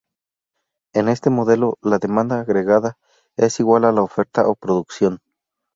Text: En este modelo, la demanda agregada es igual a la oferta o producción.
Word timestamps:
En 0.95 1.09
este 1.09 1.29
modelo, 1.29 1.77
la 1.83 1.99
demanda 1.99 2.39
agregada 2.41 2.97
es 3.37 3.59
igual 3.59 3.85
a 3.85 3.91
la 3.91 4.01
oferta 4.01 4.47
o 4.47 4.55
producción. 4.55 5.19